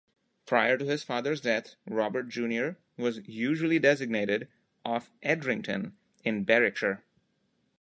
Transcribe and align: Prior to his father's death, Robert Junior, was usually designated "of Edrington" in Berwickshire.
Prior 0.47 0.79
to 0.79 0.85
his 0.85 1.03
father's 1.03 1.41
death, 1.41 1.75
Robert 1.85 2.27
Junior, 2.27 2.75
was 2.97 3.19
usually 3.27 3.77
designated 3.77 4.47
"of 4.83 5.11
Edrington" 5.21 5.91
in 6.23 6.43
Berwickshire. 6.43 7.03